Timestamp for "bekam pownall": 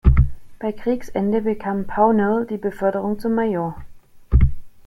1.41-2.47